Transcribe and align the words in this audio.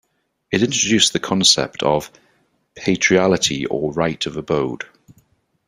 It 0.49 0.63
introduced 0.63 1.13
the 1.13 1.19
concept 1.19 1.83
of 1.83 2.09
"patriality 2.75 3.67
or 3.69 3.93
right 3.93 4.25
of 4.25 4.35
abode". 4.35 4.85